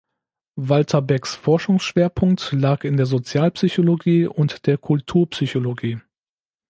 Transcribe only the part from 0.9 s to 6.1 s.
Becks Forschungsschwerpunkt lag in der Sozialpsychologie und der Kulturpsychologie.